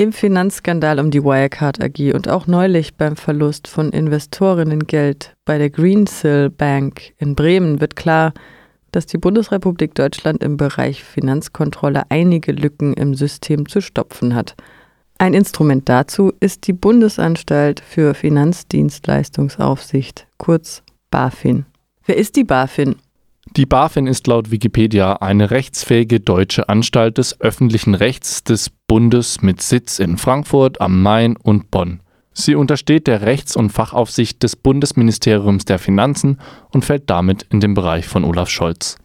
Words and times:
Im 0.00 0.12
Finanzskandal 0.14 0.98
um 0.98 1.10
die 1.10 1.22
Wirecard 1.22 1.84
AG 1.84 2.14
und 2.14 2.26
auch 2.26 2.46
neulich 2.46 2.94
beim 2.94 3.16
Verlust 3.16 3.68
von 3.68 3.90
Investorinnengeld 3.90 5.34
bei 5.44 5.58
der 5.58 5.68
Greensill 5.68 6.48
Bank 6.48 7.12
in 7.18 7.34
Bremen 7.34 7.82
wird 7.82 7.96
klar, 7.96 8.32
dass 8.92 9.04
die 9.04 9.18
Bundesrepublik 9.18 9.94
Deutschland 9.94 10.42
im 10.42 10.56
Bereich 10.56 11.04
Finanzkontrolle 11.04 12.04
einige 12.08 12.52
Lücken 12.52 12.94
im 12.94 13.12
System 13.12 13.68
zu 13.68 13.82
stopfen 13.82 14.34
hat. 14.34 14.54
Ein 15.18 15.34
Instrument 15.34 15.86
dazu 15.86 16.32
ist 16.40 16.66
die 16.66 16.72
Bundesanstalt 16.72 17.80
für 17.80 18.14
Finanzdienstleistungsaufsicht, 18.14 20.26
kurz 20.38 20.82
BaFin. 21.10 21.66
Wer 22.06 22.16
ist 22.16 22.36
die 22.36 22.44
BaFin 22.44 22.96
die 23.56 23.66
BaFin 23.66 24.06
ist 24.06 24.28
laut 24.28 24.52
Wikipedia 24.52 25.14
eine 25.14 25.50
rechtsfähige 25.50 26.20
deutsche 26.20 26.68
Anstalt 26.68 27.18
des 27.18 27.40
öffentlichen 27.40 27.94
Rechts 27.94 28.44
des 28.44 28.70
Bundes 28.90 29.40
mit 29.40 29.62
Sitz 29.62 30.00
in 30.00 30.18
Frankfurt 30.18 30.80
am 30.80 31.00
Main 31.00 31.36
und 31.36 31.70
Bonn. 31.70 32.00
Sie 32.32 32.56
untersteht 32.56 33.06
der 33.06 33.22
Rechts- 33.22 33.54
und 33.54 33.70
Fachaufsicht 33.70 34.42
des 34.42 34.56
Bundesministeriums 34.56 35.64
der 35.64 35.78
Finanzen 35.78 36.40
und 36.72 36.84
fällt 36.84 37.08
damit 37.08 37.44
in 37.50 37.60
den 37.60 37.74
Bereich 37.74 38.08
von 38.08 38.24
Olaf 38.24 38.48
Scholz. 38.48 38.98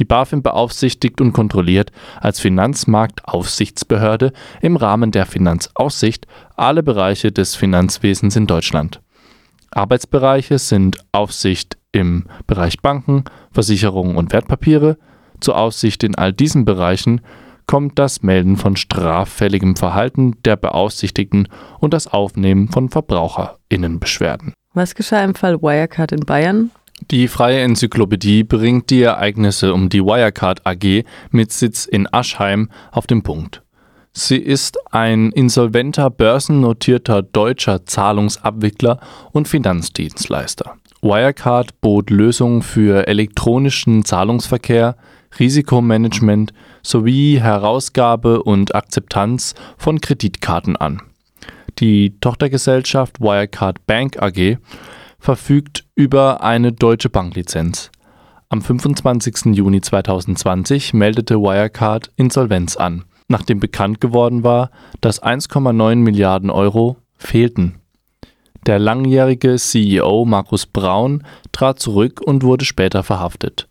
Die 0.00 0.04
BaFin 0.04 0.42
beaufsichtigt 0.42 1.20
und 1.20 1.32
kontrolliert 1.32 1.92
als 2.20 2.40
Finanzmarktaufsichtsbehörde 2.40 4.32
im 4.60 4.74
Rahmen 4.74 5.12
der 5.12 5.26
Finanzaussicht 5.26 6.26
alle 6.56 6.82
Bereiche 6.82 7.30
des 7.30 7.54
Finanzwesens 7.54 8.34
in 8.34 8.48
Deutschland. 8.48 9.00
Arbeitsbereiche 9.70 10.58
sind 10.58 10.96
Aufsicht 11.12 11.78
im 11.92 12.24
Bereich 12.48 12.80
Banken, 12.80 13.22
Versicherungen 13.52 14.16
und 14.16 14.32
Wertpapiere. 14.32 14.98
Zur 15.38 15.56
Aussicht 15.58 16.02
in 16.02 16.16
all 16.16 16.32
diesen 16.32 16.64
Bereichen 16.64 17.20
kommt 17.66 17.98
das 17.98 18.22
Melden 18.22 18.56
von 18.56 18.76
straffälligem 18.76 19.76
Verhalten 19.76 20.36
der 20.44 20.56
Beaufsichtigten 20.56 21.48
und 21.80 21.94
das 21.94 22.06
Aufnehmen 22.06 22.68
von 22.68 22.88
Verbraucherinnenbeschwerden. 22.88 24.52
Was 24.74 24.94
geschah 24.94 25.22
im 25.22 25.34
Fall 25.34 25.60
Wirecard 25.60 26.12
in 26.12 26.20
Bayern? 26.20 26.70
Die 27.10 27.28
Freie 27.28 27.60
Enzyklopädie 27.60 28.44
bringt 28.44 28.90
die 28.90 29.02
Ereignisse 29.02 29.74
um 29.74 29.88
die 29.88 30.04
Wirecard 30.04 30.66
AG 30.66 31.04
mit 31.30 31.52
Sitz 31.52 31.84
in 31.84 32.06
Aschheim 32.12 32.70
auf 32.92 33.06
den 33.06 33.22
Punkt. 33.22 33.62
Sie 34.12 34.36
ist 34.36 34.78
ein 34.92 35.32
insolventer 35.32 36.10
börsennotierter 36.10 37.22
deutscher 37.22 37.86
Zahlungsabwickler 37.86 39.00
und 39.32 39.48
Finanzdienstleister. 39.48 40.76
Wirecard 41.00 41.80
bot 41.80 42.10
Lösungen 42.10 42.62
für 42.62 43.08
elektronischen 43.08 44.04
Zahlungsverkehr, 44.04 44.96
Risikomanagement 45.38 46.52
sowie 46.82 47.40
Herausgabe 47.40 48.42
und 48.42 48.74
Akzeptanz 48.74 49.54
von 49.76 50.00
Kreditkarten 50.00 50.76
an. 50.76 51.02
Die 51.78 52.18
Tochtergesellschaft 52.20 53.20
Wirecard 53.20 53.86
Bank 53.86 54.20
AG 54.20 54.58
verfügt 55.18 55.84
über 55.94 56.42
eine 56.42 56.72
deutsche 56.72 57.08
Banklizenz. 57.08 57.90
Am 58.48 58.60
25. 58.60 59.56
Juni 59.56 59.80
2020 59.80 60.92
meldete 60.92 61.40
Wirecard 61.40 62.10
Insolvenz 62.16 62.76
an, 62.76 63.04
nachdem 63.28 63.60
bekannt 63.60 64.00
geworden 64.00 64.44
war, 64.44 64.70
dass 65.00 65.22
1,9 65.22 65.96
Milliarden 65.96 66.50
Euro 66.50 66.96
fehlten. 67.16 67.76
Der 68.66 68.78
langjährige 68.78 69.56
CEO 69.56 70.24
Markus 70.24 70.66
Braun 70.66 71.24
trat 71.50 71.80
zurück 71.80 72.20
und 72.20 72.42
wurde 72.42 72.64
später 72.64 73.02
verhaftet. 73.02 73.68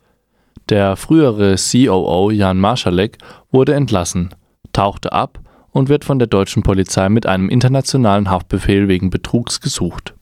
Der 0.68 0.96
frühere 0.96 1.56
COO 1.56 2.30
Jan 2.30 2.58
Marschalek 2.58 3.18
wurde 3.50 3.74
entlassen, 3.74 4.34
tauchte 4.72 5.12
ab 5.12 5.40
und 5.70 5.88
wird 5.88 6.04
von 6.04 6.18
der 6.18 6.28
deutschen 6.28 6.62
Polizei 6.62 7.08
mit 7.08 7.26
einem 7.26 7.48
internationalen 7.48 8.30
Haftbefehl 8.30 8.88
wegen 8.88 9.10
Betrugs 9.10 9.60
gesucht. 9.60 10.14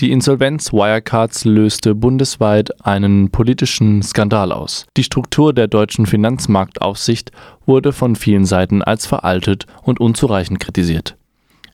Die 0.00 0.12
Insolvenz 0.12 0.74
Wirecards 0.74 1.46
löste 1.46 1.94
bundesweit 1.94 2.84
einen 2.84 3.30
politischen 3.30 4.02
Skandal 4.02 4.52
aus. 4.52 4.84
Die 4.98 5.04
Struktur 5.04 5.54
der 5.54 5.68
deutschen 5.68 6.04
Finanzmarktaufsicht 6.04 7.30
wurde 7.64 7.92
von 7.92 8.14
vielen 8.14 8.44
Seiten 8.44 8.82
als 8.82 9.06
veraltet 9.06 9.64
und 9.82 9.98
unzureichend 9.98 10.60
kritisiert. 10.60 11.16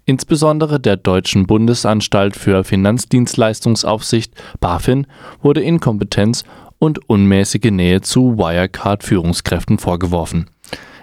Insbesondere 0.04 0.78
der 0.78 0.96
Deutschen 0.96 1.46
Bundesanstalt 1.46 2.36
für 2.36 2.62
Finanzdienstleistungsaufsicht 2.64 4.34
BaFin 4.60 5.06
wurde 5.42 5.62
Inkompetenz 5.62 6.44
und 6.82 7.08
unmäßige 7.08 7.70
Nähe 7.70 8.00
zu 8.00 8.36
Wirecard-Führungskräften 8.38 9.78
vorgeworfen. 9.78 10.50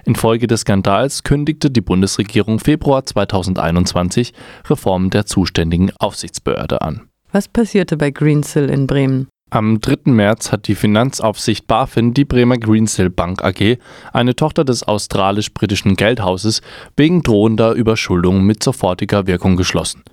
Infolge 0.04 0.46
des 0.46 0.62
Skandals 0.62 1.24
kündigte 1.24 1.72
die 1.72 1.80
Bundesregierung 1.80 2.60
Februar 2.60 3.06
2021 3.06 4.34
Reformen 4.70 5.10
der 5.10 5.26
zuständigen 5.26 5.92
Aufsichtsbehörde 5.98 6.82
an. 6.82 7.08
Was 7.32 7.48
passierte 7.48 7.96
bei 7.96 8.12
Greensill 8.12 8.70
in 8.70 8.88
Bremen? 8.88 9.30
Am 9.52 9.80
3. 9.80 10.12
März 10.12 10.52
hat 10.52 10.68
die 10.68 10.76
Finanzaufsicht 10.76 11.66
BaFin 11.66 12.14
die 12.14 12.26
Bremer 12.26 12.58
Greensill 12.58 13.10
Bank 13.10 13.42
AG, 13.42 13.78
eine 14.12 14.36
Tochter 14.36 14.66
des 14.66 14.84
australisch-britischen 14.84 15.96
Geldhauses, 15.96 16.62
wegen 16.98 17.24
drohender 17.24 17.72
Überschuldung 17.72 18.44
mit 18.44 18.62
sofortiger 18.62 19.28
Wirkung 19.28 19.56
geschlossen. 19.56 20.04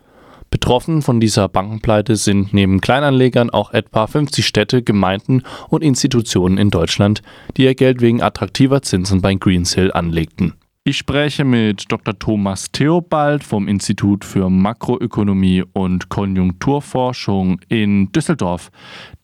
Betroffen 0.57 1.03
von 1.03 1.21
dieser 1.21 1.51
Bankenpleite 1.51 2.17
sind 2.17 2.55
neben 2.55 2.81
Kleinanlegern 2.81 3.51
auch 3.51 3.73
etwa 3.73 4.07
50 4.07 4.47
Städte, 4.47 4.83
Gemeinden 4.83 5.43
und 5.69 5.85
Institutionen 5.85 6.57
in 6.57 6.71
Deutschland, 6.71 7.21
die 7.59 7.65
ihr 7.65 7.75
Geld 7.75 8.01
wegen 8.01 8.23
attraktiver 8.23 8.81
Zinsen 8.81 9.21
bei 9.21 9.35
Greensill 9.35 9.93
anlegten. 9.93 10.55
Ich 10.83 10.97
spreche 10.97 11.45
mit 11.45 11.93
Dr. 11.93 12.19
Thomas 12.19 12.73
Theobald 12.73 13.45
vom 13.45 13.69
Institut 13.69 14.25
für 14.25 14.49
Makroökonomie 14.49 15.63
und 15.75 16.09
Konjunkturforschung 16.09 17.61
in 17.69 18.11
Düsseldorf. 18.13 18.71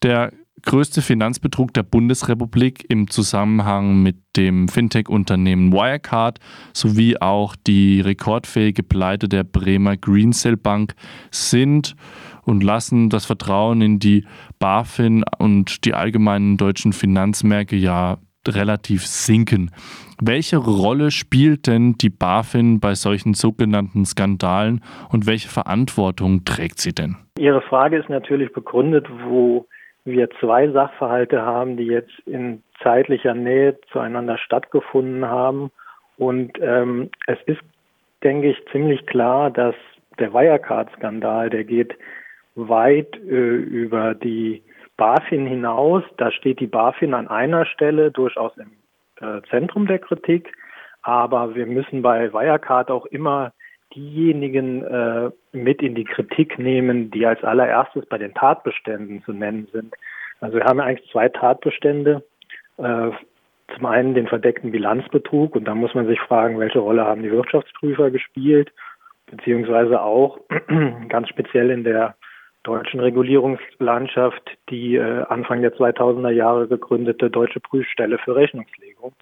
Der 0.02 0.34
größte 0.64 1.02
Finanzbetrug 1.02 1.74
der 1.74 1.82
Bundesrepublik 1.82 2.84
im 2.88 3.10
Zusammenhang 3.10 4.02
mit 4.02 4.16
dem 4.36 4.68
Fintech-Unternehmen 4.68 5.72
Wirecard 5.72 6.38
sowie 6.72 7.16
auch 7.18 7.56
die 7.66 8.00
rekordfähige 8.00 8.82
Pleite 8.82 9.28
der 9.28 9.44
Bremer 9.44 9.96
Greensill 9.96 10.56
Bank 10.56 10.94
sind 11.30 11.94
und 12.44 12.62
lassen 12.62 13.10
das 13.10 13.24
Vertrauen 13.24 13.82
in 13.82 13.98
die 13.98 14.24
BaFin 14.58 15.24
und 15.38 15.84
die 15.84 15.94
allgemeinen 15.94 16.56
deutschen 16.56 16.92
Finanzmärkte 16.92 17.76
ja 17.76 18.18
relativ 18.48 19.06
sinken. 19.06 19.70
Welche 20.20 20.56
Rolle 20.56 21.10
spielt 21.10 21.66
denn 21.66 21.94
die 21.94 22.10
BaFin 22.10 22.80
bei 22.80 22.94
solchen 22.94 23.34
sogenannten 23.34 24.04
Skandalen 24.04 24.80
und 25.10 25.26
welche 25.26 25.48
Verantwortung 25.48 26.44
trägt 26.44 26.80
sie 26.80 26.92
denn? 26.92 27.16
Ihre 27.38 27.62
Frage 27.62 27.98
ist 27.98 28.08
natürlich 28.08 28.52
begründet, 28.52 29.06
wo 29.26 29.66
wir 30.04 30.30
zwei 30.40 30.68
Sachverhalte 30.68 31.42
haben, 31.42 31.76
die 31.76 31.86
jetzt 31.86 32.18
in 32.26 32.62
zeitlicher 32.82 33.34
Nähe 33.34 33.78
zueinander 33.92 34.38
stattgefunden 34.38 35.26
haben. 35.26 35.70
Und 36.18 36.58
ähm, 36.60 37.10
es 37.26 37.38
ist, 37.46 37.62
denke 38.22 38.50
ich, 38.50 38.64
ziemlich 38.72 39.06
klar, 39.06 39.50
dass 39.50 39.74
der 40.18 40.32
Wirecard-Skandal, 40.32 41.50
der 41.50 41.64
geht 41.64 41.96
weit 42.54 43.16
äh, 43.16 43.56
über 43.56 44.14
die 44.14 44.62
BaFin 44.96 45.46
hinaus. 45.46 46.02
Da 46.18 46.30
steht 46.30 46.60
die 46.60 46.66
BaFin 46.66 47.14
an 47.14 47.28
einer 47.28 47.64
Stelle 47.64 48.10
durchaus 48.10 48.52
im 48.56 48.72
äh, 49.20 49.40
Zentrum 49.50 49.86
der 49.86 49.98
Kritik. 49.98 50.52
Aber 51.02 51.54
wir 51.54 51.66
müssen 51.66 52.02
bei 52.02 52.32
Wirecard 52.32 52.90
auch 52.90 53.06
immer 53.06 53.52
diejenigen 53.94 54.84
äh, 54.84 55.30
mit 55.52 55.82
in 55.82 55.94
die 55.94 56.04
Kritik 56.04 56.58
nehmen, 56.58 57.10
die 57.10 57.26
als 57.26 57.42
allererstes 57.44 58.06
bei 58.06 58.18
den 58.18 58.34
Tatbeständen 58.34 59.22
zu 59.24 59.32
nennen 59.32 59.68
sind. 59.72 59.94
Also 60.40 60.56
wir 60.56 60.64
haben 60.64 60.80
eigentlich 60.80 61.10
zwei 61.10 61.28
Tatbestände. 61.28 62.24
Äh, 62.78 63.10
zum 63.74 63.86
einen 63.86 64.14
den 64.14 64.26
verdeckten 64.26 64.70
Bilanzbetrug 64.70 65.56
und 65.56 65.64
da 65.64 65.74
muss 65.74 65.94
man 65.94 66.06
sich 66.06 66.20
fragen, 66.20 66.58
welche 66.58 66.80
Rolle 66.80 67.04
haben 67.04 67.22
die 67.22 67.30
Wirtschaftsprüfer 67.30 68.10
gespielt, 68.10 68.70
beziehungsweise 69.30 70.02
auch 70.02 70.40
ganz 71.08 71.28
speziell 71.28 71.70
in 71.70 71.84
der 71.84 72.16
deutschen 72.64 73.00
Regulierungslandschaft 73.00 74.58
die 74.68 74.96
äh, 74.96 75.24
Anfang 75.28 75.62
der 75.62 75.74
2000er 75.74 76.30
Jahre 76.30 76.68
gegründete 76.68 77.30
Deutsche 77.30 77.60
Prüfstelle 77.60 78.18
für 78.18 78.36
Rechnungslegung. 78.36 79.14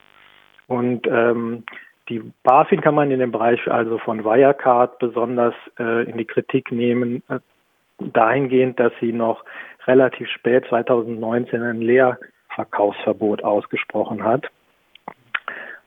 Und 0.67 1.07
ähm, 1.07 1.65
die 2.11 2.21
BaFin 2.43 2.81
kann 2.81 2.97
man 2.97 3.11
in 3.11 3.21
dem 3.21 3.31
Bereich 3.31 3.71
also 3.71 3.99
von 3.99 4.25
Wirecard 4.25 4.99
besonders 4.99 5.55
äh, 5.79 6.11
in 6.11 6.19
die 6.19 6.25
Kritik 6.25 6.73
nehmen, 6.73 7.23
äh, 7.29 7.39
dahingehend, 7.99 8.81
dass 8.81 8.93
sie 9.01 9.13
noch 9.13 9.45
relativ 9.87 10.29
spät 10.29 10.67
2019 10.69 11.63
ein 11.63 11.81
Leerverkaufsverbot 11.81 13.45
ausgesprochen 13.45 14.25
hat. 14.25 14.47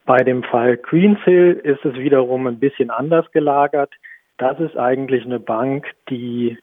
Bei 0.06 0.18
dem 0.18 0.44
Fall 0.44 0.78
Greensill 0.78 1.62
ist 1.64 1.84
es 1.86 1.96
wiederum 1.96 2.48
ein 2.48 2.60
bisschen 2.60 2.90
anders 2.90 3.30
gelagert. 3.32 3.92
Das 4.38 4.60
ist 4.60 4.78
eigentlich 4.78 5.26
eine 5.26 5.40
Bank, 5.40 5.86
die 6.10 6.58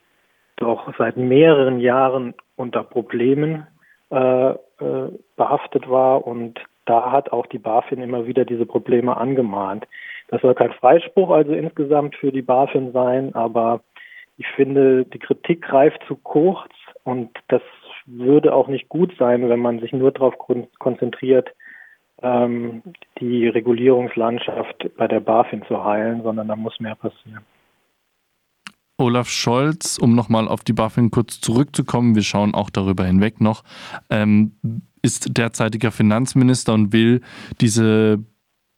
doch 0.57 0.93
seit 0.99 1.17
mehreren 1.17 1.81
Jahren 1.81 2.35
unter 2.57 2.83
Problemen 2.83 3.67
äh, 4.11 4.51
äh, 4.51 4.57
behaftet 5.37 5.89
war 5.89 6.27
und 6.27 6.61
da 6.87 7.13
hat 7.13 7.33
auch 7.33 7.47
die 7.47 7.59
BaFin 7.59 8.03
immer 8.03 8.27
wieder 8.27 8.45
diese 8.45 8.67
Probleme 8.67 9.17
angemahnt. 9.17 9.87
Das 10.29 10.41
soll 10.43 10.55
kein 10.55 10.73
Freispruch 10.73 11.31
also 11.31 11.53
insgesamt 11.53 12.17
für 12.17 12.33
die 12.33 12.43
BaFin 12.43 12.93
sein, 12.93 13.35
aber 13.35 13.81
ich 14.39 14.47
finde, 14.57 15.05
die 15.05 15.19
Kritik 15.19 15.63
greift 15.63 16.03
zu 16.07 16.17
kurz 16.17 16.73
und 17.05 17.31
das 17.49 17.63
würde 18.07 18.55
auch 18.55 18.69
nicht 18.69 18.89
gut 18.89 19.15
sein, 19.19 19.49
wenn 19.49 19.61
man 19.61 19.81
sich 19.81 19.93
nur 19.93 20.13
darauf 20.13 20.35
konzentriert, 20.79 21.51
ähm, 22.23 22.83
die 23.19 23.49
Regulierungslandschaft 23.49 24.91
bei 24.97 25.09
der 25.09 25.21
BaFin 25.21 25.63
zu 25.65 25.85
heilen, 25.85 26.23
sondern 26.23 26.49
da 26.49 26.57
muss 26.57 26.81
mehr 26.81 26.95
passieren. 26.95 27.45
Olaf 29.01 29.29
Scholz, 29.29 29.99
um 29.99 30.15
nochmal 30.15 30.49
auf 30.49 30.63
die 30.63 30.73
BaFin 30.73 31.11
kurz 31.11 31.41
zurückzukommen, 31.41 32.15
wir 32.15 32.23
schauen 32.23 32.55
auch 32.55 32.71
darüber 32.71 33.05
hinweg 33.05 33.41
noch, 33.41 33.65
ähm, 34.11 34.53
ist 35.03 35.37
derzeitiger 35.37 35.91
Finanzminister 35.91 36.75
und 36.75 36.93
will 36.93 37.23
diese 37.61 38.23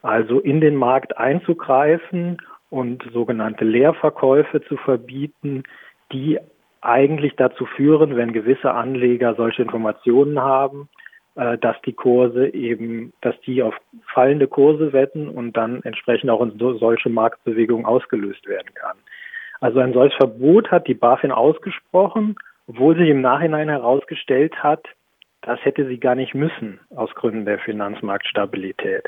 Also 0.00 0.40
in 0.40 0.62
den 0.62 0.74
Markt 0.74 1.18
einzugreifen 1.18 2.38
und 2.70 3.04
sogenannte 3.12 3.64
Leerverkäufe 3.64 4.62
zu 4.62 4.78
verbieten, 4.78 5.64
die 6.12 6.38
eigentlich 6.80 7.36
dazu 7.36 7.66
führen, 7.66 8.16
wenn 8.16 8.32
gewisse 8.32 8.72
Anleger 8.72 9.34
solche 9.34 9.62
Informationen 9.62 10.40
haben, 10.40 10.88
dass 11.34 11.80
die 11.82 11.92
Kurse 11.92 12.54
eben, 12.54 13.12
dass 13.20 13.38
die 13.42 13.62
auf 13.62 13.74
fallende 14.12 14.46
Kurse 14.46 14.92
wetten 14.92 15.28
und 15.28 15.56
dann 15.56 15.82
entsprechend 15.82 16.30
auch 16.30 16.40
in 16.40 16.58
so, 16.58 16.74
solche 16.74 17.08
Marktbewegungen 17.08 17.86
ausgelöst 17.86 18.46
werden 18.46 18.72
kann. 18.74 18.96
Also 19.60 19.80
ein 19.80 19.92
solches 19.92 20.16
Verbot 20.16 20.70
hat 20.70 20.86
die 20.86 20.94
BaFin 20.94 21.32
ausgesprochen, 21.32 22.36
obwohl 22.68 22.96
sich 22.96 23.08
im 23.08 23.20
Nachhinein 23.20 23.68
herausgestellt 23.68 24.62
hat, 24.62 24.86
das 25.42 25.58
hätte 25.64 25.86
sie 25.86 25.98
gar 25.98 26.14
nicht 26.14 26.34
müssen 26.34 26.80
aus 26.94 27.14
Gründen 27.14 27.44
der 27.44 27.58
Finanzmarktstabilität. 27.58 29.04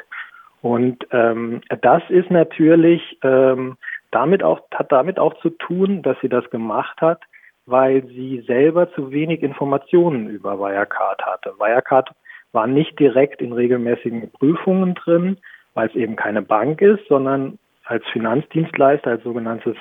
Und 0.62 1.06
ähm, 1.12 1.60
das 1.82 2.02
ist 2.08 2.30
natürlich 2.30 3.18
ähm, 3.22 3.76
damit 4.10 4.42
auch 4.42 4.60
hat 4.74 4.90
damit 4.92 5.18
auch 5.18 5.34
zu 5.40 5.50
tun, 5.50 6.02
dass 6.02 6.16
sie 6.22 6.28
das 6.28 6.48
gemacht 6.50 7.00
hat, 7.00 7.22
weil 7.66 8.06
sie 8.06 8.42
selber 8.46 8.92
zu 8.92 9.10
wenig 9.10 9.42
Informationen 9.42 10.28
über 10.28 10.58
Wirecard 10.58 11.20
hatte. 11.26 11.54
Wirecard 11.58 12.10
war 12.52 12.66
nicht 12.66 12.98
direkt 12.98 13.42
in 13.42 13.52
regelmäßigen 13.52 14.30
Prüfungen 14.30 14.94
drin, 14.94 15.38
weil 15.74 15.88
es 15.88 15.94
eben 15.94 16.16
keine 16.16 16.42
Bank 16.42 16.80
ist, 16.80 17.06
sondern 17.08 17.58
als 17.84 18.04
Finanzdienstleister, 18.12 19.10
als 19.10 19.24
sogenanntes 19.24 19.76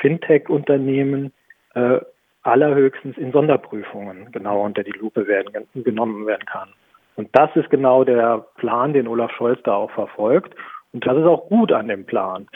Fintech-Unternehmen 0.00 1.32
äh, 1.74 2.00
allerhöchstens 2.42 3.16
in 3.16 3.32
Sonderprüfungen 3.32 4.30
genauer 4.32 4.64
unter 4.64 4.82
die 4.82 4.92
Lupe 4.92 5.26
werden, 5.26 5.66
genommen 5.74 6.26
werden 6.26 6.46
kann. 6.46 6.68
Und 7.16 7.28
das 7.32 7.50
ist 7.56 7.70
genau 7.70 8.04
der 8.04 8.46
Plan, 8.56 8.92
den 8.92 9.08
Olaf 9.08 9.32
Scholz 9.32 9.60
da 9.64 9.74
auch 9.74 9.90
verfolgt. 9.90 10.54
Und 10.92 11.06
das 11.06 11.16
ist 11.16 11.24
auch 11.24 11.48
gut 11.48 11.72
an 11.72 11.88
dem 11.88 12.06
Plan. 12.06 12.46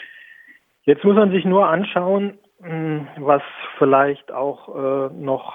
Jetzt 0.85 1.03
muss 1.03 1.15
man 1.15 1.31
sich 1.31 1.45
nur 1.45 1.67
anschauen, 1.67 2.37
was 3.17 3.41
vielleicht 3.77 4.31
auch 4.31 4.69
äh, 4.75 5.13
noch 5.13 5.53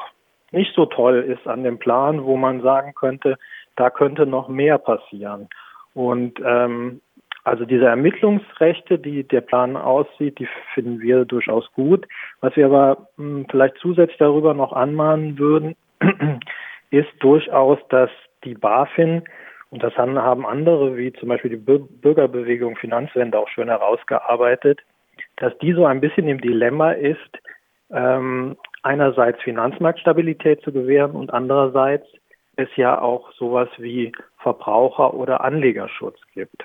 nicht 0.51 0.75
so 0.75 0.87
toll 0.87 1.17
ist 1.17 1.47
an 1.47 1.63
dem 1.63 1.79
Plan, 1.79 2.25
wo 2.25 2.37
man 2.37 2.63
sagen 2.63 2.95
könnte, 2.95 3.37
da 3.77 3.91
könnte 3.91 4.27
noch 4.27 4.49
mehr 4.49 4.79
passieren. 4.79 5.49
Und 5.95 6.41
ähm, 6.45 7.01
also 7.45 7.65
diese 7.65 7.87
Ermittlungsrechte, 7.87 8.99
die 8.99 9.25
der 9.25 9.41
Plan 9.41 9.77
aussieht, 9.77 10.39
die 10.39 10.49
finden 10.75 11.01
wir 11.01 11.25
durchaus 11.25 11.71
gut. 11.73 12.07
Was 12.41 12.55
wir 12.57 12.67
aber 12.67 13.09
mh, 13.17 13.25
hm, 13.25 13.47
vielleicht 13.51 13.79
zusätzlich 13.79 14.19
darüber 14.19 14.55
noch 14.55 14.73
anmahnen 14.73 15.39
würden, 15.39 15.75
ist 16.91 17.09
durchaus, 17.21 17.79
dass 17.89 18.11
die 18.45 18.55
BaFin, 18.55 19.23
und 19.71 19.83
das 19.83 19.97
haben 19.97 20.47
andere, 20.47 20.97
wie 20.97 21.13
zum 21.13 21.29
Beispiel 21.29 21.51
die 21.51 21.57
Bürgerbewegung 21.57 22.77
Finanzwende 22.77 23.39
auch 23.39 23.49
schön 23.49 23.69
herausgearbeitet, 23.69 24.81
dass 25.39 25.57
die 25.59 25.73
so 25.73 25.87
ein 25.87 26.01
bisschen 26.01 26.29
im 26.29 26.41
Dilemma 26.41 26.93
ist, 26.93 27.39
ähm, 27.91 28.57
einerseits 28.83 29.41
Finanzmarktstabilität 29.43 30.63
zu 30.63 30.73
gewähren 30.73 31.13
und 31.13 31.33
andererseits 31.33 32.07
es 32.57 32.69
ja 32.77 33.01
auch 33.01 33.33
sowas 33.33 33.69
wie 33.79 34.13
Verbraucher- 34.39 35.15
oder 35.15 35.43
Anlegerschutz 35.43 36.19
gibt. 36.35 36.65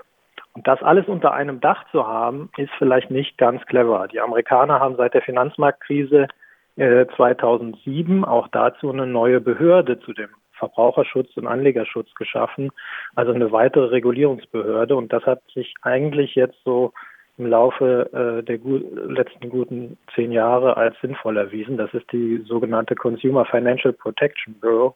Und 0.54 0.68
das 0.68 0.82
alles 0.84 1.08
unter 1.08 1.34
einem 1.34 1.60
Dach 1.62 1.86
zu 1.92 2.08
haben, 2.08 2.50
ist 2.58 2.72
vielleicht 2.78 3.10
nicht 3.10 3.38
ganz 3.38 3.64
clever. 3.66 4.08
Die 4.08 4.20
Amerikaner 4.20 4.80
haben 4.80 4.96
seit 4.96 5.14
der 5.14 5.22
Finanzmarktkrise 5.22 6.28
äh, 6.76 7.06
2007 7.16 8.26
auch 8.26 8.48
dazu 8.50 8.92
eine 8.92 9.08
neue 9.08 9.40
Behörde 9.40 10.00
zu 10.00 10.14
dem 10.14 10.30
Verbraucherschutz 10.54 11.36
und 11.36 11.48
Anlegerschutz 11.48 12.14
geschaffen, 12.16 12.70
also 13.16 13.34
eine 13.34 13.52
weitere 13.52 13.86
Regulierungsbehörde. 13.86 14.96
Und 14.96 15.12
das 15.12 15.24
hat 15.26 15.42
sich 15.54 15.74
eigentlich 15.82 16.36
jetzt 16.36 16.58
so 16.64 16.94
im 17.38 17.48
Laufe 17.48 18.10
äh, 18.14 18.44
der 18.44 18.58
gut, 18.58 18.84
letzten 19.08 19.50
guten 19.50 19.98
zehn 20.14 20.32
Jahre 20.32 20.78
als 20.78 20.96
sinnvoll 21.02 21.38
erwiesen. 21.38 21.78
Das 21.78 21.94
ist 21.94 22.12
die 22.12 22.44
sogenannte 22.48 22.96
Consumer 22.96 23.46
Financial 23.46 23.94
Protection 23.94 24.56
Bureau. 24.60 24.96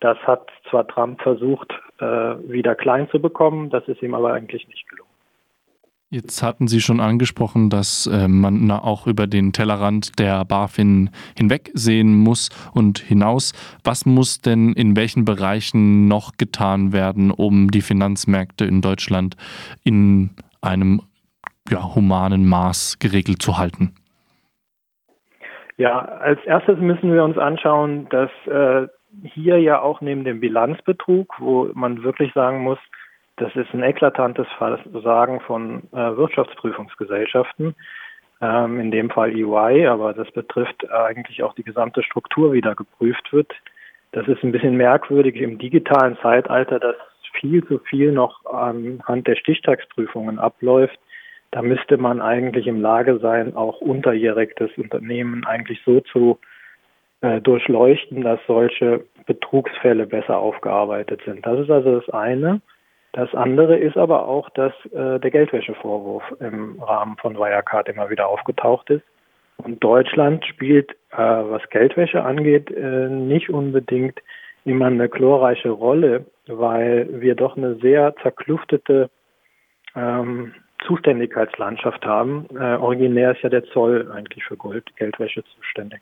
Das 0.00 0.18
hat 0.18 0.48
zwar 0.70 0.86
Trump 0.86 1.20
versucht, 1.22 1.72
äh, 1.98 2.04
wieder 2.04 2.74
klein 2.74 3.08
zu 3.10 3.20
bekommen, 3.20 3.70
das 3.70 3.86
ist 3.88 4.02
ihm 4.02 4.14
aber 4.14 4.32
eigentlich 4.32 4.68
nicht 4.68 4.88
gelungen. 4.88 5.08
Jetzt 6.10 6.42
hatten 6.42 6.68
Sie 6.68 6.80
schon 6.80 7.00
angesprochen, 7.00 7.68
dass 7.68 8.06
äh, 8.06 8.28
man 8.28 8.70
auch 8.70 9.06
über 9.06 9.26
den 9.26 9.52
Tellerrand 9.52 10.18
der 10.18 10.42
BaFin 10.46 11.10
hinwegsehen 11.36 12.16
muss 12.16 12.48
und 12.72 12.98
hinaus. 12.98 13.52
Was 13.84 14.06
muss 14.06 14.40
denn 14.40 14.72
in 14.72 14.96
welchen 14.96 15.26
Bereichen 15.26 16.08
noch 16.08 16.38
getan 16.38 16.94
werden, 16.94 17.30
um 17.30 17.70
die 17.70 17.82
Finanzmärkte 17.82 18.64
in 18.64 18.80
Deutschland 18.80 19.36
in 19.84 20.30
einem 20.62 21.02
ja, 21.70 21.94
humanen 21.94 22.48
Maß 22.48 22.98
geregelt 22.98 23.42
zu 23.42 23.58
halten? 23.58 23.94
Ja, 25.76 25.98
als 26.00 26.40
erstes 26.44 26.78
müssen 26.78 27.12
wir 27.12 27.22
uns 27.22 27.38
anschauen, 27.38 28.08
dass 28.10 28.30
äh, 28.46 28.88
hier 29.22 29.60
ja 29.60 29.80
auch 29.80 30.00
neben 30.00 30.24
dem 30.24 30.40
Bilanzbetrug, 30.40 31.34
wo 31.38 31.70
man 31.74 32.02
wirklich 32.02 32.32
sagen 32.32 32.62
muss, 32.62 32.78
das 33.36 33.54
ist 33.54 33.72
ein 33.72 33.84
eklatantes 33.84 34.48
Versagen 34.58 35.40
von 35.40 35.84
äh, 35.92 36.16
Wirtschaftsprüfungsgesellschaften, 36.16 37.76
ähm, 38.40 38.80
in 38.80 38.90
dem 38.90 39.10
Fall 39.10 39.30
EY, 39.30 39.86
aber 39.86 40.12
das 40.12 40.30
betrifft 40.32 40.90
eigentlich 40.90 41.44
auch 41.44 41.54
die 41.54 41.62
gesamte 41.62 42.02
Struktur, 42.02 42.52
wie 42.52 42.60
da 42.60 42.74
geprüft 42.74 43.32
wird. 43.32 43.52
Das 44.12 44.26
ist 44.26 44.42
ein 44.42 44.52
bisschen 44.52 44.76
merkwürdig 44.76 45.36
im 45.36 45.58
digitalen 45.58 46.18
Zeitalter, 46.20 46.80
dass 46.80 46.96
viel 47.32 47.64
zu 47.66 47.78
viel 47.78 48.12
noch 48.12 48.44
anhand 48.46 49.26
der 49.26 49.36
Stichtagsprüfungen 49.36 50.38
abläuft. 50.38 50.98
Da 51.50 51.62
müsste 51.62 51.96
man 51.96 52.20
eigentlich 52.20 52.66
im 52.66 52.80
Lage 52.80 53.18
sein, 53.18 53.56
auch 53.56 53.80
unterjährig 53.80 54.54
das 54.56 54.70
Unternehmen 54.76 55.46
eigentlich 55.46 55.80
so 55.84 56.00
zu 56.00 56.38
äh, 57.20 57.40
durchleuchten, 57.40 58.22
dass 58.22 58.40
solche 58.46 59.04
Betrugsfälle 59.26 60.06
besser 60.06 60.38
aufgearbeitet 60.38 61.20
sind. 61.24 61.44
Das 61.46 61.58
ist 61.60 61.70
also 61.70 62.00
das 62.00 62.10
eine. 62.10 62.60
Das 63.12 63.34
andere 63.34 63.76
ist 63.76 63.96
aber 63.96 64.28
auch, 64.28 64.50
dass 64.50 64.72
äh, 64.92 65.18
der 65.18 65.30
Geldwäschevorwurf 65.30 66.22
im 66.40 66.80
Rahmen 66.82 67.16
von 67.16 67.36
Wirecard 67.36 67.88
immer 67.88 68.10
wieder 68.10 68.28
aufgetaucht 68.28 68.90
ist. 68.90 69.04
Und 69.56 69.82
Deutschland 69.82 70.44
spielt, 70.44 70.92
äh, 71.10 71.16
was 71.16 71.68
Geldwäsche 71.70 72.22
angeht, 72.22 72.70
äh, 72.70 73.08
nicht 73.08 73.50
unbedingt 73.50 74.20
immer 74.64 74.86
eine 74.86 75.08
chlorreiche 75.08 75.70
Rolle, 75.70 76.26
weil 76.46 77.08
wir 77.20 77.34
doch 77.34 77.56
eine 77.56 77.76
sehr 77.76 78.14
zerkluftete 78.22 79.10
ähm, 79.96 80.54
Zuständigkeitslandschaft 80.86 82.04
haben. 82.04 82.46
Äh, 82.54 82.76
originär 82.76 83.32
ist 83.32 83.42
ja 83.42 83.48
der 83.48 83.64
Zoll 83.72 84.10
eigentlich 84.12 84.44
für 84.44 84.56
Gold, 84.56 84.84
Geldwäsche 84.96 85.42
zuständig. 85.56 86.00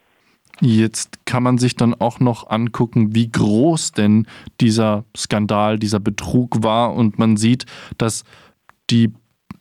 Jetzt 0.61 1.26
kann 1.26 1.42
man 1.42 1.59
sich 1.59 1.76
dann 1.76 1.95
auch 1.95 2.18
noch 2.18 2.49
angucken, 2.49 3.14
wie 3.14 3.30
groß 3.30 3.92
denn 3.92 4.26
dieser 4.61 5.04
Skandal, 5.14 5.78
dieser 5.78 6.00
Betrug 6.00 6.62
war. 6.62 6.95
Und 6.95 7.18
man 7.18 7.37
sieht, 7.37 7.66
dass 7.99 8.25
die, 8.88 9.12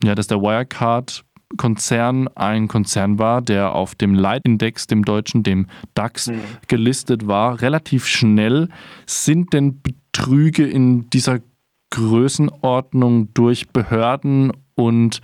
ja, 0.04 0.16
dass 0.16 0.28
der 0.28 0.42
Wirecard-Konzern 0.42 2.30
ein 2.30 2.70
Konzern 2.70 3.20
war, 3.20 3.42
der 3.42 3.76
auf 3.76 3.96
dem 3.96 4.14
Leitindex, 4.14 4.88
dem 4.88 5.04
deutschen, 5.04 5.44
dem 5.44 5.68
DAX, 5.96 6.28
mhm. 6.28 6.40
gelistet 6.68 7.28
war. 7.28 7.62
Relativ 7.62 8.06
schnell 8.06 8.70
sind 9.06 9.52
denn 9.52 9.82
Betrüge 9.82 10.66
in 10.66 11.10
dieser 11.10 11.40
Größenordnung 11.90 13.34
durch 13.34 13.68
Behörden 13.70 14.54
und 14.76 15.22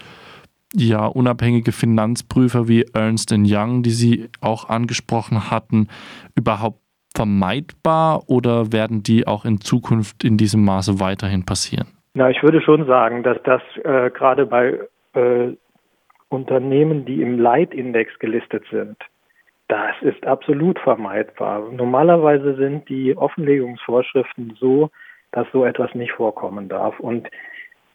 ja, 0.73 1.05
unabhängige 1.05 1.71
Finanzprüfer 1.71 2.67
wie 2.67 2.85
Ernst 2.93 3.33
Young, 3.33 3.83
die 3.83 3.89
Sie 3.89 4.29
auch 4.39 4.69
angesprochen 4.69 5.51
hatten, 5.51 5.87
überhaupt 6.35 6.79
vermeidbar 7.13 8.23
oder 8.27 8.71
werden 8.71 9.03
die 9.03 9.27
auch 9.27 9.43
in 9.43 9.59
Zukunft 9.59 10.23
in 10.23 10.37
diesem 10.37 10.63
Maße 10.63 10.99
weiterhin 10.99 11.45
passieren? 11.45 11.87
Na, 12.13 12.29
ich 12.29 12.41
würde 12.41 12.61
schon 12.61 12.85
sagen, 12.85 13.23
dass 13.23 13.37
das 13.43 13.61
äh, 13.83 14.09
gerade 14.11 14.45
bei 14.45 14.79
äh, 15.13 15.53
Unternehmen, 16.29 17.05
die 17.05 17.21
im 17.21 17.37
Leitindex 17.37 18.17
gelistet 18.19 18.63
sind, 18.71 18.97
das 19.67 19.95
ist 20.01 20.25
absolut 20.25 20.79
vermeidbar. 20.79 21.69
Normalerweise 21.71 22.55
sind 22.55 22.89
die 22.89 23.15
Offenlegungsvorschriften 23.15 24.57
so, 24.59 24.89
dass 25.31 25.47
so 25.53 25.63
etwas 25.63 25.95
nicht 25.95 26.11
vorkommen 26.11 26.67
darf. 26.67 26.99
Und 26.99 27.29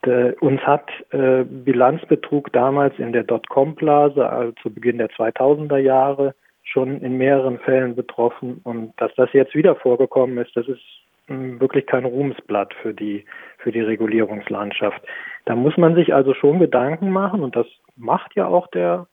äh, 0.07 0.35
uns 0.41 0.61
hat 0.63 0.91
äh, 1.11 1.45
Bilanzbetrug 1.45 2.53
damals 2.53 2.99
in 2.99 3.13
der 3.13 3.25
Dotcom-Blase, 3.25 4.29
also 4.29 4.53
zu 4.63 4.73
Beginn 4.73 4.99
der 4.99 5.11
2000er 5.11 5.79
Jahre, 5.79 6.35
schon 6.63 7.01
in 7.01 7.17
mehreren 7.17 7.59
Fällen 7.59 7.95
betroffen. 7.95 8.61
Und 8.65 8.93
dass 8.97 9.15
das 9.17 9.33
jetzt 9.33 9.55
wieder 9.55 9.77
vorgekommen 9.77 10.39
ist, 10.39 10.57
das 10.57 10.67
ist 10.69 10.83
mh, 11.29 11.61
wirklich 11.61 11.87
kein 11.87 12.05
Ruhmesblatt 12.05 12.75
für 12.83 12.93
die, 12.93 13.25
für 13.59 13.73
die 13.73 13.81
Regulierungslandschaft. 13.81 15.01
Da 15.45 15.55
muss 15.55 15.77
man 15.77 15.95
sich 15.95 16.15
also 16.15 16.35
schon 16.35 16.59
Gedanken 16.59 17.11
machen, 17.11 17.43
und 17.43 17.55
das 17.57 17.67
macht 17.97 18.35
ja 18.35 18.47
auch 18.47 18.67
der 18.69 19.07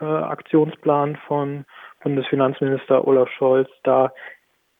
äh, 0.00 0.04
Aktionsplan 0.04 1.16
von 1.26 1.64
Bundesfinanzminister 2.02 3.06
Olaf 3.06 3.30
Scholz, 3.30 3.68
da 3.82 4.12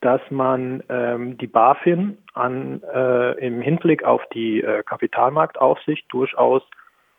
dass 0.05 0.21
man 0.29 0.83
ähm, 0.87 1.35
die 1.39 1.47
BaFin 1.47 2.19
an, 2.35 2.83
äh, 2.93 3.31
im 3.43 3.59
Hinblick 3.59 4.03
auf 4.03 4.21
die 4.35 4.61
äh, 4.61 4.83
Kapitalmarktaufsicht 4.83 6.05
durchaus 6.13 6.61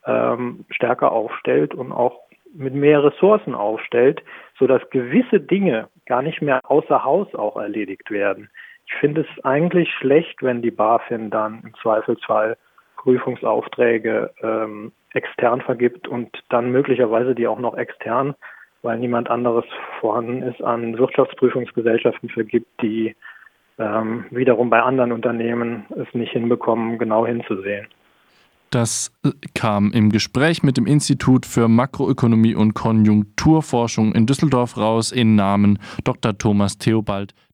ähm, 0.06 0.64
stärker 0.70 1.10
aufstellt 1.10 1.74
und 1.74 1.90
auch 1.90 2.20
mit 2.54 2.74
mehr 2.74 3.02
Ressourcen 3.02 3.56
aufstellt, 3.56 4.22
sodass 4.56 4.88
gewisse 4.90 5.40
Dinge 5.40 5.88
gar 6.06 6.22
nicht 6.22 6.40
mehr 6.40 6.60
außer 6.62 7.02
Haus 7.02 7.34
auch 7.34 7.56
erledigt 7.56 8.08
werden. 8.12 8.50
Ich 8.86 8.94
finde 8.94 9.22
es 9.22 9.44
eigentlich 9.44 9.90
schlecht, 9.90 10.44
wenn 10.44 10.62
die 10.62 10.70
BaFin 10.70 11.30
dann 11.30 11.62
im 11.64 11.74
Zweifelsfall 11.82 12.56
Prüfungsaufträge 12.98 14.30
ähm, 14.42 14.92
extern 15.12 15.60
vergibt 15.60 16.06
und 16.06 16.30
dann 16.50 16.70
möglicherweise 16.70 17.34
die 17.34 17.48
auch 17.48 17.58
noch 17.58 17.76
extern 17.76 18.36
weil 18.82 18.98
niemand 18.98 19.30
anderes 19.30 19.64
vorhanden 20.00 20.42
ist, 20.42 20.62
an 20.62 20.96
Wirtschaftsprüfungsgesellschaften 20.98 22.28
vergibt, 22.28 22.68
die 22.82 23.14
ähm, 23.78 24.24
wiederum 24.30 24.70
bei 24.70 24.82
anderen 24.82 25.12
Unternehmen 25.12 25.86
es 25.90 26.06
nicht 26.14 26.32
hinbekommen, 26.32 26.98
genau 26.98 27.26
hinzusehen. 27.26 27.86
Das 28.70 29.12
äh, 29.24 29.30
kam 29.54 29.92
im 29.92 30.10
Gespräch 30.10 30.62
mit 30.62 30.76
dem 30.76 30.86
Institut 30.86 31.46
für 31.46 31.68
Makroökonomie 31.68 32.54
und 32.54 32.74
Konjunkturforschung 32.74 34.14
in 34.14 34.26
Düsseldorf 34.26 34.76
raus 34.76 35.12
in 35.12 35.36
Namen 35.36 35.78
Dr. 36.04 36.36
Thomas 36.36 36.78
Theobald. 36.78 37.34